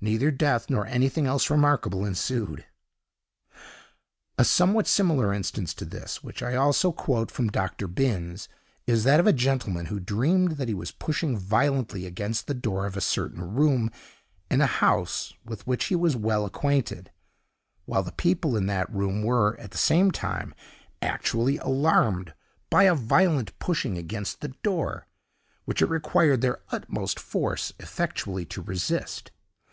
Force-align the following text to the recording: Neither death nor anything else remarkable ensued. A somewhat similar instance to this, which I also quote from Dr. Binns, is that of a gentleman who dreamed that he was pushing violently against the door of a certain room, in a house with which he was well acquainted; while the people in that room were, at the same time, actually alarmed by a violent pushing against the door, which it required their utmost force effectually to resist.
Neither 0.00 0.30
death 0.30 0.68
nor 0.68 0.86
anything 0.86 1.26
else 1.26 1.48
remarkable 1.48 2.04
ensued. 2.04 2.66
A 4.36 4.44
somewhat 4.44 4.86
similar 4.86 5.32
instance 5.32 5.72
to 5.74 5.86
this, 5.86 6.22
which 6.22 6.42
I 6.44 6.54
also 6.56 6.92
quote 6.92 7.30
from 7.30 7.48
Dr. 7.48 7.88
Binns, 7.88 8.46
is 8.86 9.02
that 9.04 9.18
of 9.18 9.26
a 9.26 9.32
gentleman 9.32 9.86
who 9.86 9.98
dreamed 9.98 10.58
that 10.58 10.68
he 10.68 10.74
was 10.74 10.90
pushing 10.92 11.38
violently 11.38 12.04
against 12.06 12.46
the 12.46 12.54
door 12.54 12.84
of 12.86 12.98
a 12.98 13.00
certain 13.00 13.54
room, 13.56 13.90
in 14.50 14.60
a 14.60 14.66
house 14.66 15.32
with 15.42 15.66
which 15.66 15.86
he 15.86 15.96
was 15.96 16.14
well 16.14 16.44
acquainted; 16.44 17.10
while 17.86 18.02
the 18.02 18.12
people 18.12 18.58
in 18.58 18.66
that 18.66 18.92
room 18.92 19.22
were, 19.22 19.58
at 19.58 19.70
the 19.70 19.78
same 19.78 20.10
time, 20.10 20.54
actually 21.00 21.56
alarmed 21.56 22.34
by 22.70 22.84
a 22.84 22.94
violent 22.94 23.58
pushing 23.58 23.96
against 23.96 24.40
the 24.40 24.48
door, 24.62 25.08
which 25.64 25.80
it 25.80 25.86
required 25.86 26.42
their 26.42 26.60
utmost 26.70 27.18
force 27.18 27.72
effectually 27.80 28.44
to 28.44 28.60
resist. 28.62 29.32